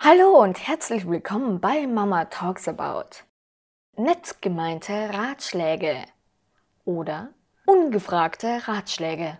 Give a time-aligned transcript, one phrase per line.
[0.00, 3.24] Hallo und herzlich willkommen bei Mama Talks About.
[3.96, 6.04] Nett gemeinte Ratschläge
[6.84, 7.30] oder
[7.66, 9.38] ungefragte Ratschläge.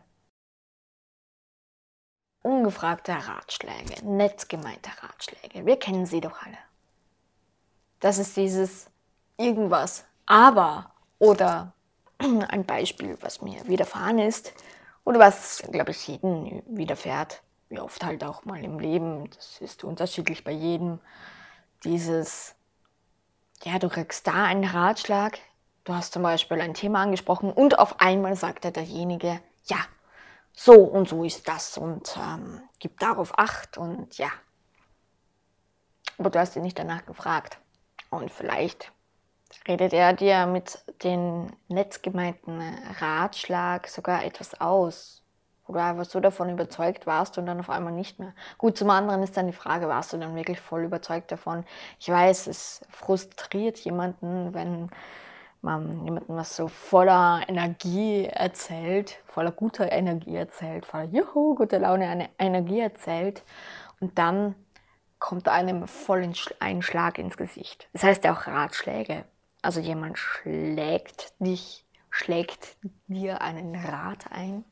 [2.43, 5.65] Ungefragte Ratschläge, nett gemeinte Ratschläge.
[5.65, 6.59] Wir kennen sie doch alle.
[8.01, 8.91] Das ist dieses
[9.37, 11.73] irgendwas, aber oder
[12.19, 14.53] ein Beispiel, was mir widerfahren ist
[15.05, 19.85] oder was, glaube ich, jeden widerfährt wie oft halt auch mal im Leben, das ist
[19.85, 21.01] unterschiedlich bei jedem,
[21.85, 22.55] dieses,
[23.63, 25.39] ja, du kriegst da einen Ratschlag,
[25.85, 29.79] du hast zum Beispiel ein Thema angesprochen und auf einmal sagt er derjenige, ja,
[30.53, 34.31] so und so ist das und ähm, gib darauf Acht und ja.
[36.19, 37.59] Aber du hast ihn nicht danach gefragt.
[38.11, 38.91] Und vielleicht
[39.67, 42.61] redet er dir mit dem nett gemeinten
[43.01, 45.23] Ratschlag sogar etwas aus,
[45.69, 48.33] wo du einfach so davon überzeugt warst und dann auf einmal nicht mehr.
[48.57, 51.65] Gut, zum anderen ist dann die Frage, warst du dann wirklich voll überzeugt davon?
[52.01, 54.89] Ich weiß, es frustriert jemanden, wenn
[55.61, 62.09] man jemanden was so voller Energie erzählt, voller guter Energie erzählt, voller Juhu, gute Laune,
[62.09, 63.43] eine Energie erzählt
[64.01, 64.55] und dann
[65.19, 67.89] kommt einem voll ein Schlag ins Gesicht.
[67.93, 69.25] Das heißt ja auch Ratschläge.
[69.63, 72.77] Also jemand schlägt dich, schlägt
[73.09, 74.65] dir einen Rat ein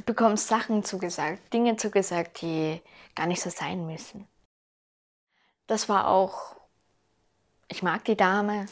[0.00, 2.80] Du bekommst Sachen zugesagt, Dinge zugesagt, die
[3.14, 4.26] gar nicht so sein müssen.
[5.66, 6.56] Das war auch,
[7.68, 8.64] ich mag die Dame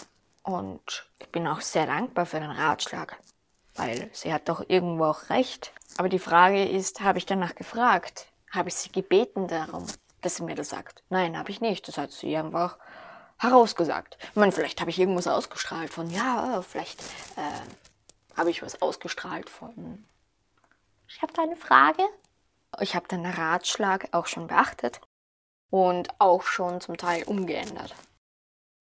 [0.43, 3.19] und ich bin auch sehr dankbar für den Ratschlag,
[3.75, 5.75] weil sie hat doch irgendwo auch recht.
[5.99, 8.29] Aber die Frage ist, habe ich danach gefragt?
[8.51, 9.87] Habe ich sie gebeten darum,
[10.23, 11.03] dass sie mir das sagt?
[11.11, 11.87] Nein, habe ich nicht.
[11.89, 12.79] Das hat sie einfach
[13.37, 14.17] herausgesagt.
[14.31, 17.03] Ich meine, vielleicht habe ich irgendwas ausgestrahlt von, ja, vielleicht
[17.37, 20.07] äh, habe ich was ausgestrahlt von
[21.09, 22.03] ich habe da eine Frage.
[22.81, 25.01] Ich habe den Ratschlag auch schon beachtet
[25.71, 27.95] und auch schon zum Teil umgeändert.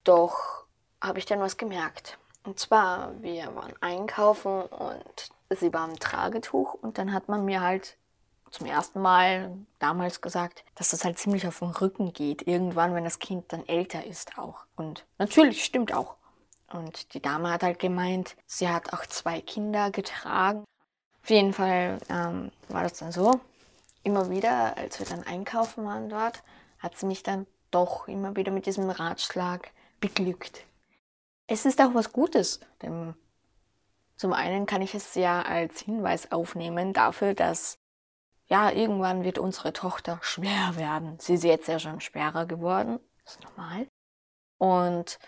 [0.04, 0.66] Doch
[1.02, 2.18] habe ich dann was gemerkt.
[2.44, 7.62] Und zwar, wir waren einkaufen und sie war im Tragetuch und dann hat man mir
[7.62, 7.98] halt
[8.52, 13.04] zum ersten Mal damals gesagt, dass das halt ziemlich auf den Rücken geht, irgendwann, wenn
[13.04, 14.66] das Kind dann älter ist auch.
[14.76, 16.16] Und natürlich stimmt auch.
[16.72, 20.64] Und die Dame hat halt gemeint, sie hat auch zwei Kinder getragen
[21.28, 23.42] auf jeden Fall ähm, war das dann so.
[24.04, 26.42] Immer wieder, als wir dann einkaufen waren dort,
[26.80, 30.64] hat sie mich dann doch immer wieder mit diesem Ratschlag beglückt.
[31.46, 33.14] Es ist auch was Gutes, denn
[34.16, 37.78] zum einen kann ich es ja als Hinweis aufnehmen dafür, dass
[38.46, 41.20] ja, irgendwann wird unsere Tochter schwer werden.
[41.20, 43.86] Sie ist jetzt ja schon schwerer geworden, ist normal.
[44.60, 45.20] Und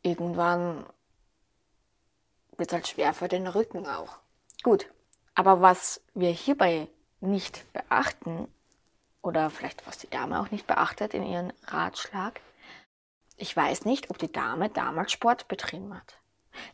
[0.00, 0.86] irgendwann
[2.56, 4.16] wird es halt schwer für den Rücken auch.
[4.62, 4.86] Gut,
[5.34, 6.88] aber was wir hierbei
[7.20, 8.48] nicht beachten,
[9.22, 12.40] oder vielleicht was die Dame auch nicht beachtet in ihrem Ratschlag,
[13.36, 16.18] ich weiß nicht, ob die Dame damals Sport betrieben hat.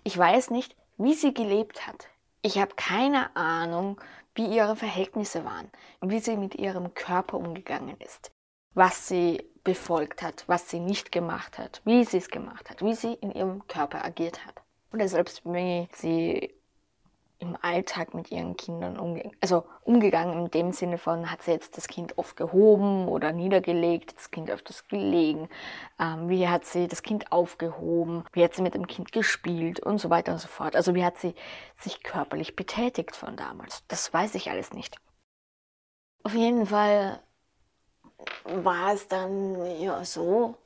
[0.03, 2.09] Ich weiß nicht, wie sie gelebt hat.
[2.43, 4.01] Ich habe keine Ahnung,
[4.35, 5.71] wie ihre Verhältnisse waren
[6.01, 8.31] wie sie mit ihrem Körper umgegangen ist,
[8.75, 12.95] was sie befolgt hat, was sie nicht gemacht hat, wie sie es gemacht hat, wie
[12.95, 14.63] sie in ihrem Körper agiert hat.
[14.93, 16.55] Oder selbst wie sie
[17.39, 21.77] im Alltag mit ihren Kindern umge also umgegangen in dem Sinne von, hat sie jetzt
[21.77, 25.49] das Kind oft gehoben oder niedergelegt, das Kind öfters gelegen,
[26.01, 29.99] ähm, wie hat sie das Kind aufgehoben, wie hat sie mit dem Kind gespielt und
[29.99, 30.77] so weiter und so fort.
[30.77, 31.35] Also wie hat sie
[31.75, 33.85] sich körperlich betätigt von damals.
[33.89, 34.97] Das weiß ich alles nicht.
[36.23, 37.21] Auf jeden Fall
[38.45, 40.57] war es dann ja so,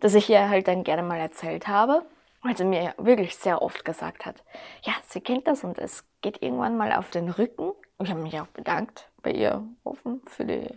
[0.00, 2.04] dass ich ihr halt dann gerne mal erzählt habe,
[2.42, 4.44] also mir wirklich sehr oft gesagt hat,
[4.82, 7.72] ja, sie kennt das und es geht irgendwann mal auf den Rücken.
[8.00, 10.68] Ich habe mich auch bedankt bei ihr offen für, die,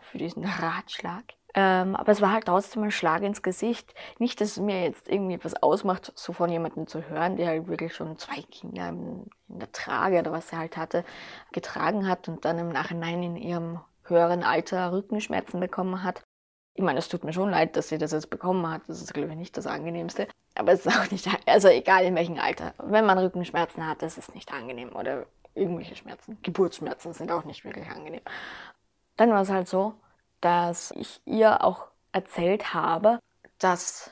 [0.00, 1.24] für diesen Ratschlag.
[1.58, 3.94] Ähm, aber es war halt trotzdem ein Schlag ins Gesicht.
[4.18, 7.66] Nicht, dass es mir jetzt irgendwie etwas ausmacht, so von jemandem zu hören, der halt
[7.66, 11.02] wirklich schon zwei Kinder in, in der Trage oder was sie halt hatte,
[11.52, 16.22] getragen hat und dann im Nachhinein in ihrem höheren Alter Rückenschmerzen bekommen hat.
[16.76, 18.82] Ich meine, es tut mir schon leid, dass sie das jetzt bekommen hat.
[18.86, 20.28] Das ist, glaube ich, nicht das Angenehmste.
[20.54, 22.74] Aber es ist auch nicht, also egal in welchem Alter.
[22.78, 24.94] Wenn man Rückenschmerzen hat, das ist nicht angenehm.
[24.94, 26.38] Oder irgendwelche Schmerzen.
[26.42, 28.20] Geburtsschmerzen sind auch nicht wirklich angenehm.
[29.16, 29.94] Dann war es halt so,
[30.42, 33.18] dass ich ihr auch erzählt habe,
[33.58, 34.10] dass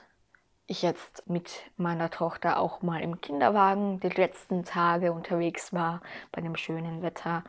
[0.66, 6.00] ich jetzt mit meiner Tochter auch mal im Kinderwagen die letzten Tage unterwegs war,
[6.32, 7.44] bei dem schönen Wetter.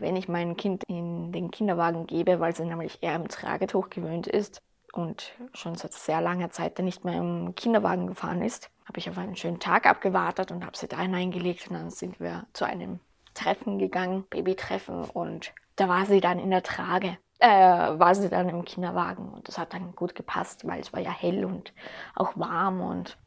[0.00, 4.26] Wenn ich mein Kind in den Kinderwagen gebe, weil sie nämlich eher im Tragetuch gewöhnt
[4.26, 4.58] ist
[4.92, 9.18] und schon seit sehr langer Zeit nicht mehr im Kinderwagen gefahren ist, habe ich auf
[9.18, 13.00] einen schönen Tag abgewartet und habe sie da hineingelegt und dann sind wir zu einem
[13.34, 17.18] Treffen gegangen, Babytreffen und da war sie dann in der Trage.
[17.40, 21.00] äh, war sie dann im Kinderwagen und das hat dann gut gepasst, weil es war
[21.00, 21.72] ja hell und
[22.14, 23.18] auch warm und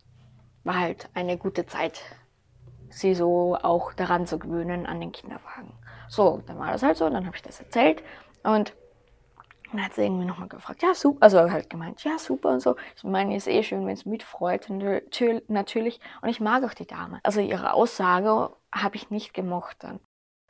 [0.63, 2.01] war halt eine gute Zeit,
[2.89, 5.71] sie so auch daran zu gewöhnen an den Kinderwagen.
[6.09, 8.03] So, dann war das halt so, dann habe ich das erzählt
[8.43, 8.73] und
[9.71, 12.77] dann hat sie irgendwie nochmal gefragt, ja, super, also halt gemeint, ja, super und so.
[12.95, 15.99] Ich meine, ist eh schön, wenn es mitfreut, natürlich.
[16.21, 17.19] Und ich mag auch die Dame.
[17.23, 19.99] Also ihre Aussage habe ich nicht gemocht dann.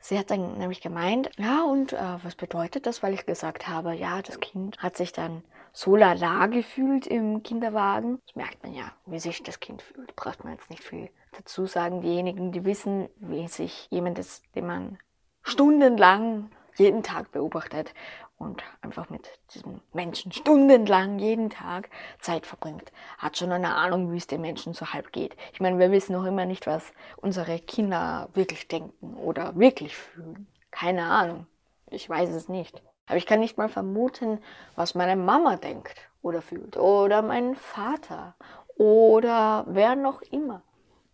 [0.00, 3.94] Sie hat dann nämlich gemeint, ja, und äh, was bedeutet das, weil ich gesagt habe,
[3.94, 5.42] ja, das Kind hat sich dann
[5.78, 8.18] so lala gefühlt im Kinderwagen.
[8.26, 10.16] Das merkt man ja, wie sich das Kind fühlt.
[10.16, 12.00] Braucht man jetzt nicht viel dazu sagen.
[12.00, 14.98] Diejenigen, die wissen, wie sich jemand ist, den man
[15.44, 17.94] stundenlang jeden Tag beobachtet
[18.38, 24.16] und einfach mit diesem Menschen stundenlang jeden Tag Zeit verbringt, hat schon eine Ahnung, wie
[24.16, 25.36] es den Menschen so halb geht.
[25.52, 30.48] Ich meine, wir wissen noch immer nicht, was unsere Kinder wirklich denken oder wirklich fühlen.
[30.72, 31.46] Keine Ahnung.
[31.88, 32.82] Ich weiß es nicht.
[33.08, 34.38] Aber ich kann nicht mal vermuten,
[34.76, 38.34] was meine Mama denkt oder fühlt oder mein Vater
[38.76, 40.62] oder wer noch immer.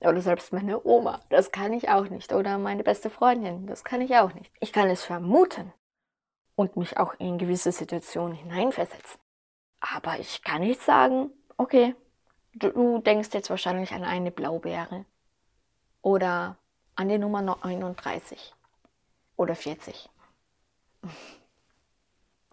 [0.01, 1.23] Oder selbst meine Oma.
[1.31, 2.33] Das kann ich auch nicht.
[2.33, 3.67] Oder meine beste Freundin.
[3.67, 4.53] Das kann ich auch nicht.
[4.61, 5.73] Ich kann es vermuten
[6.57, 9.19] und mich auch in gewisse Situationen hineinversetzen.
[9.81, 11.95] Aber ich kann nicht sagen, okay,
[12.55, 15.07] du, du denkst jetzt wahrscheinlich an eine Blaubeere
[16.03, 16.59] oder
[16.97, 18.55] an die Nummer 39
[19.37, 20.11] oder 40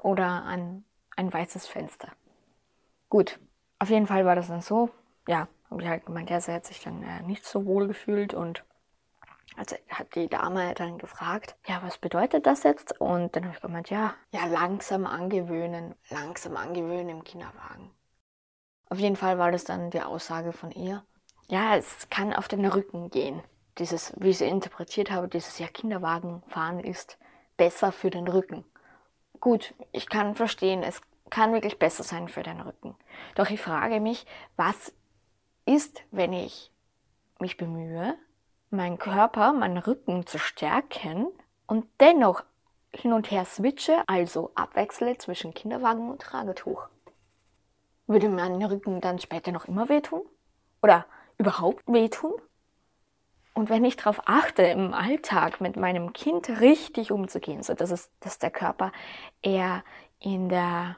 [0.03, 0.83] oder an
[1.15, 2.09] ein weißes Fenster.
[3.09, 3.39] Gut,
[3.79, 4.89] auf jeden Fall war das dann so.
[5.27, 8.33] Ja, habe ich halt gemeint, ja, sie hat sich dann äh, nicht so wohl gefühlt
[8.33, 8.63] und
[9.57, 12.99] also hat die Dame dann gefragt, ja, was bedeutet das jetzt?
[13.01, 17.91] Und dann habe ich gemeint, ja, ja, langsam angewöhnen, langsam angewöhnen im Kinderwagen.
[18.89, 21.03] Auf jeden Fall war das dann die Aussage von ihr.
[21.47, 23.41] Ja, es kann auf den Rücken gehen.
[23.77, 27.17] Dieses, wie ich sie interpretiert habe, dieses ja Kinderwagen fahren ist
[27.57, 28.65] besser für den Rücken.
[29.41, 31.01] Gut, ich kann verstehen, es
[31.31, 32.95] kann wirklich besser sein für den Rücken.
[33.35, 34.93] Doch ich frage mich, was
[35.65, 36.71] ist, wenn ich
[37.39, 38.15] mich bemühe,
[38.69, 41.27] meinen Körper, meinen Rücken zu stärken
[41.65, 42.43] und dennoch
[42.93, 46.87] hin und her switche, also abwechsle zwischen Kinderwagen und Tragetuch.
[48.05, 50.21] Würde mein Rücken dann später noch immer wehtun?
[50.83, 51.05] Oder
[51.37, 52.33] überhaupt wehtun?
[53.53, 58.09] Und wenn ich darauf achte, im Alltag mit meinem Kind richtig umzugehen, so dass, es,
[58.21, 58.91] dass der Körper
[59.41, 59.83] eher
[60.19, 60.97] in der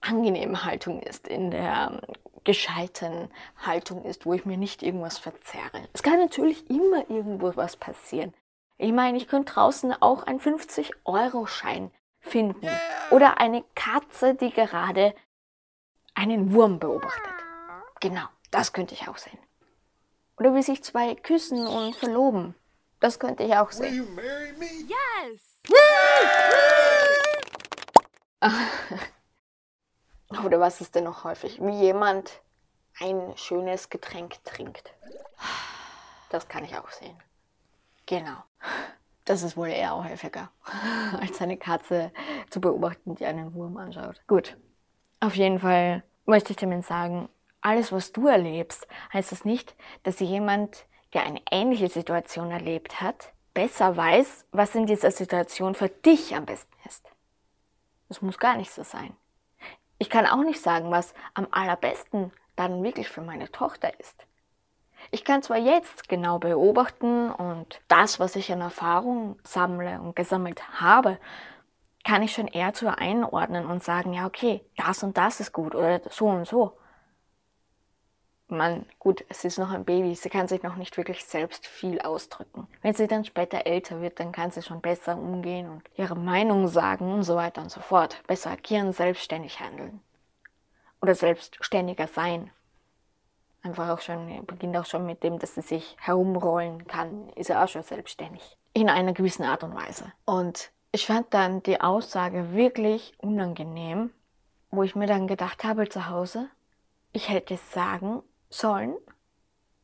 [0.00, 2.00] angenehmen Haltung ist, in der
[2.44, 5.88] gescheiten Haltung ist, wo ich mir nicht irgendwas verzerre.
[5.92, 8.34] Es kann natürlich immer irgendwo was passieren.
[8.78, 12.68] Ich meine, ich könnte draußen auch einen 50-Euro-Schein finden
[13.10, 15.14] oder eine Katze, die gerade
[16.14, 17.32] einen Wurm beobachtet.
[18.00, 19.38] Genau, das könnte ich auch sehen.
[20.42, 22.56] Oder wie sich zwei küssen und verloben.
[22.98, 23.92] Das könnte ich auch sehen.
[23.92, 24.66] Will you marry me?
[24.88, 25.62] Yes!
[30.44, 31.60] Oder was ist denn noch häufig?
[31.62, 32.42] Wie jemand
[32.98, 34.92] ein schönes Getränk trinkt.
[36.30, 37.16] Das kann ich auch sehen.
[38.06, 38.42] Genau.
[39.24, 40.50] Das ist wohl eher auch häufiger,
[41.20, 42.10] als eine Katze
[42.50, 44.20] zu beobachten, die einen Wurm anschaut.
[44.26, 44.56] Gut.
[45.20, 47.28] Auf jeden Fall möchte ich damit sagen,
[47.62, 53.00] alles, was du erlebst, heißt es das nicht, dass jemand, der eine ähnliche Situation erlebt
[53.00, 57.04] hat, besser weiß, was in dieser Situation für dich am besten ist.
[58.08, 59.16] Das muss gar nicht so sein.
[59.98, 64.26] Ich kann auch nicht sagen, was am allerbesten dann wirklich für meine Tochter ist.
[65.10, 70.80] Ich kann zwar jetzt genau beobachten und das, was ich an Erfahrung sammle und gesammelt
[70.80, 71.18] habe,
[72.04, 75.74] kann ich schon eher zu einordnen und sagen, ja, okay, das und das ist gut
[75.74, 76.76] oder so und so.
[78.52, 82.00] Man, gut, es ist noch ein Baby, sie kann sich noch nicht wirklich selbst viel
[82.00, 82.68] ausdrücken.
[82.82, 86.68] Wenn sie dann später älter wird, dann kann sie schon besser umgehen und ihre Meinung
[86.68, 88.22] sagen und so weiter und so fort.
[88.26, 90.00] Besser agieren, selbstständig handeln.
[91.00, 92.50] Oder selbstständiger sein.
[93.62, 97.64] Einfach auch schon, beginnt auch schon mit dem, dass sie sich herumrollen kann, ist er
[97.64, 98.58] auch schon selbstständig.
[98.74, 100.12] In einer gewissen Art und Weise.
[100.26, 104.10] Und ich fand dann die Aussage wirklich unangenehm,
[104.70, 106.48] wo ich mir dann gedacht habe zu Hause,
[107.12, 108.96] ich hätte sagen sollen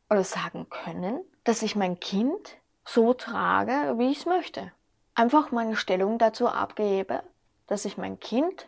[0.09, 4.71] oder sagen können, dass ich mein Kind so trage, wie ich es möchte.
[5.15, 7.23] Einfach meine Stellung dazu abgebe,
[7.67, 8.67] dass ich mein Kind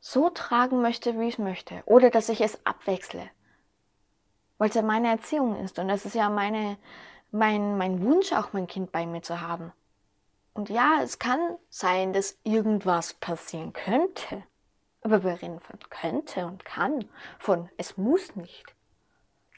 [0.00, 1.82] so tragen möchte, wie ich es möchte.
[1.84, 3.28] Oder dass ich es abwechsle.
[4.58, 6.78] Weil es ja meine Erziehung ist und es ist ja meine,
[7.30, 9.72] mein, mein Wunsch, auch mein Kind bei mir zu haben.
[10.54, 14.42] Und ja, es kann sein, dass irgendwas passieren könnte.
[15.02, 17.04] Aber wir reden von könnte und kann,
[17.38, 18.74] von es muss nicht.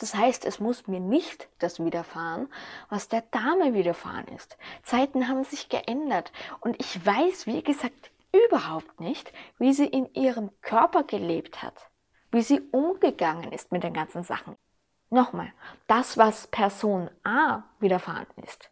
[0.00, 2.48] Das heißt, es muss mir nicht das widerfahren,
[2.88, 4.56] was der Dame widerfahren ist.
[4.82, 10.50] Zeiten haben sich geändert und ich weiß, wie gesagt, überhaupt nicht, wie sie in ihrem
[10.62, 11.90] Körper gelebt hat,
[12.32, 14.56] wie sie umgegangen ist mit den ganzen Sachen.
[15.10, 15.52] Nochmal,
[15.86, 18.70] das, was Person A widerfahren ist,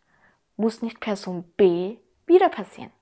[0.56, 2.92] muss nicht Person B wieder passieren.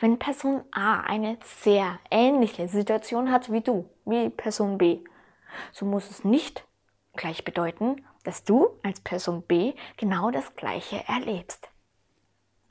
[0.00, 5.04] Wenn Person A eine sehr ähnliche Situation hat wie du, wie Person B,
[5.70, 6.64] so muss es nicht
[7.14, 11.68] gleich bedeuten, dass du als Person B genau das Gleiche erlebst.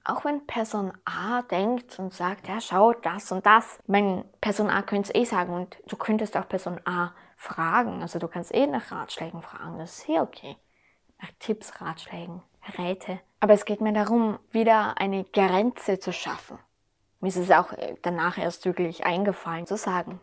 [0.03, 3.79] Auch wenn Person A denkt und sagt, ja, schau, das und das.
[3.85, 8.01] Wenn Person A könnte es eh sagen und du könntest auch Person A fragen.
[8.01, 9.77] Also du kannst eh nach Ratschlägen fragen.
[9.77, 10.55] Das ist eh okay.
[11.21, 12.41] Nach Tipps, Ratschlägen,
[12.77, 13.19] Räte.
[13.39, 16.57] Aber es geht mir darum, wieder eine Grenze zu schaffen.
[17.19, 20.19] Mir ist es auch äh, danach erst wirklich eingefallen zu sagen.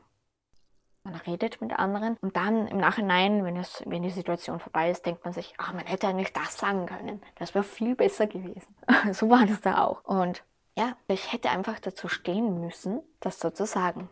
[1.06, 5.06] Man redet mit anderen und dann im Nachhinein, wenn, es, wenn die Situation vorbei ist,
[5.06, 7.22] denkt man sich, ach, man hätte eigentlich das sagen können.
[7.36, 8.74] Das wäre viel besser gewesen.
[9.12, 10.04] so war das da auch.
[10.04, 10.42] Und
[10.76, 14.08] ja, ich hätte einfach dazu stehen müssen, das so zu sagen.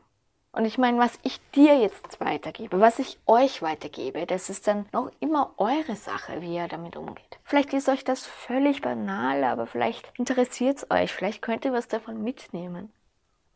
[0.53, 4.87] Und ich meine, was ich dir jetzt weitergebe, was ich euch weitergebe, das ist dann
[4.93, 7.41] noch immer eure Sache, wie ihr damit umgeht.
[7.43, 11.89] Vielleicht ist euch das völlig banal, aber vielleicht interessiert es euch, vielleicht könnt ihr was
[11.89, 12.93] davon mitnehmen.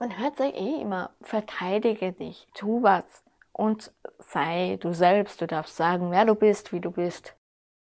[0.00, 3.22] Man hört sich eh immer, verteidige dich, tu was
[3.58, 7.34] und sei du selbst, du darfst sagen, wer du bist, wie du bist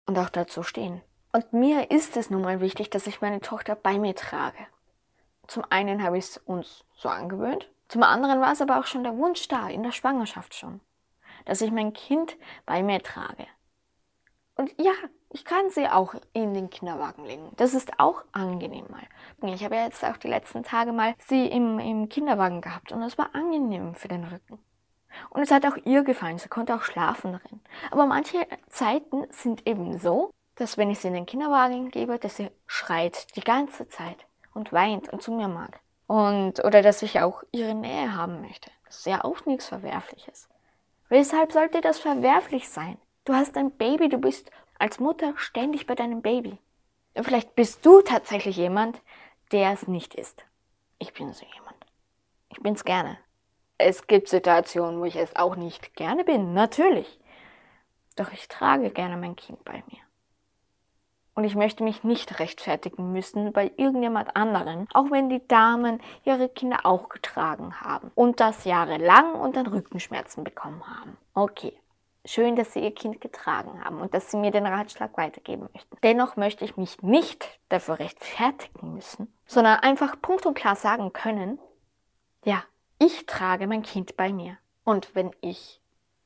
[0.06, 1.02] und auch dazu stehen.
[1.34, 4.68] Und mir ist es nun mal wichtig, dass ich meine Tochter bei mir trage.
[5.48, 9.04] Zum einen habe ich es uns so angewöhnt, zum anderen war es aber auch schon
[9.04, 10.80] der Wunsch da, in der Schwangerschaft schon,
[11.44, 13.46] dass ich mein Kind bei mir trage.
[14.56, 14.94] Und ja,
[15.30, 17.52] ich kann sie auch in den Kinderwagen legen.
[17.58, 19.54] Das ist auch angenehm mal.
[19.54, 23.04] Ich habe ja jetzt auch die letzten Tage mal sie im, im Kinderwagen gehabt und
[23.04, 24.58] es war angenehm für den Rücken.
[25.30, 27.62] Und es hat auch ihr gefallen, sie konnte auch schlafen darin.
[27.92, 32.38] Aber manche Zeiten sind eben so, dass wenn ich sie in den Kinderwagen gebe, dass
[32.38, 35.80] sie schreit die ganze Zeit und weint und zu mir mag.
[36.08, 38.72] Und, oder dass ich auch ihre Nähe haben möchte.
[38.86, 40.48] Das ist ja auch nichts Verwerfliches.
[41.10, 42.98] Weshalb sollte das verwerflich sein?
[43.26, 46.58] Du hast ein Baby, du bist als Mutter ständig bei deinem Baby.
[47.16, 49.02] Und vielleicht bist du tatsächlich jemand,
[49.52, 50.46] der es nicht ist.
[51.00, 51.76] Ich bin so jemand.
[52.50, 53.18] Ich bin's gerne.
[53.78, 57.20] Es gibt Situationen, wo ich es auch nicht gerne bin, natürlich.
[58.16, 60.00] Doch ich trage gerne mein Kind bei mir.
[61.34, 66.48] Und ich möchte mich nicht rechtfertigen müssen bei irgendjemand anderen, auch wenn die Damen ihre
[66.48, 71.18] Kinder auch getragen haben und das jahrelang und dann Rückenschmerzen bekommen haben.
[71.34, 71.74] Okay,
[72.24, 75.98] schön, dass sie ihr Kind getragen haben und dass sie mir den Ratschlag weitergeben möchten.
[76.04, 81.60] Dennoch möchte ich mich nicht dafür rechtfertigen müssen, sondern einfach punkt und klar sagen können,
[82.46, 82.64] ja,
[83.00, 84.58] ich trage mein Kind bei mir.
[84.84, 85.82] Und wenn ich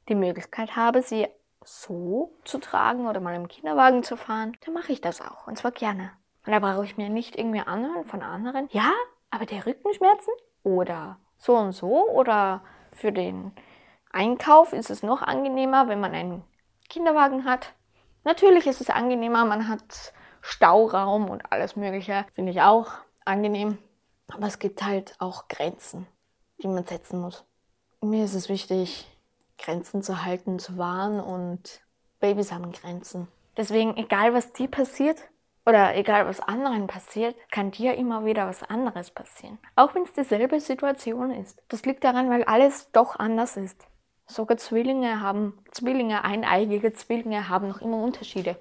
[0.08, 1.28] die Möglichkeit habe, sie
[1.64, 5.48] so zu tragen oder mal im Kinderwagen zu fahren, dann mache ich das auch.
[5.48, 6.12] Und zwar gerne.
[6.46, 8.68] Und da brauche ich mir nicht irgendwie anhören von anderen.
[8.72, 8.92] Ja,
[9.30, 10.34] aber der Rückenschmerzen?
[10.64, 12.10] Oder so und so?
[12.10, 13.52] Oder für den
[14.12, 16.44] Einkauf ist es noch angenehmer, wenn man einen
[16.90, 17.74] Kinderwagen hat.
[18.24, 22.26] Natürlich ist es angenehmer, man hat Stauraum und alles Mögliche.
[22.34, 22.92] Finde ich auch
[23.26, 23.78] angenehm.
[24.32, 26.08] Aber es gibt halt auch Grenzen,
[26.62, 27.46] die man setzen muss.
[28.02, 29.08] Mir ist es wichtig,
[29.58, 31.82] Grenzen zu halten, zu wahren und
[32.20, 33.28] Babys haben Grenzen.
[33.58, 35.18] Deswegen, egal was dir passiert
[35.66, 39.60] oder egal was anderen passiert, kann dir immer wieder was anderes passieren.
[39.76, 41.62] Auch wenn es dieselbe Situation ist.
[41.68, 43.86] Das liegt daran, weil alles doch anders ist.
[44.28, 48.58] Sogar Zwillinge haben, Zwillinge, eineigige Zwillinge haben noch immer Unterschiede.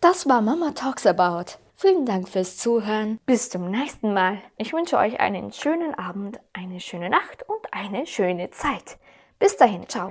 [0.00, 1.58] Das war Mama Talks About.
[1.78, 3.20] Vielen Dank fürs Zuhören.
[3.26, 4.40] Bis zum nächsten Mal.
[4.56, 8.96] Ich wünsche euch einen schönen Abend, eine schöne Nacht und eine schöne Zeit.
[9.38, 10.10] Bis dahin, ciao.